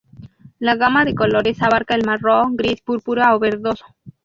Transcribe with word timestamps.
La 0.57 0.73
gama 0.77 1.05
de 1.05 1.13
colores 1.13 1.61
abarca 1.61 1.93
el 1.93 2.03
marrón, 2.03 2.57
gris, 2.57 2.81
púrpura 2.81 3.35
o 3.35 3.39
verdoso. 3.39 3.85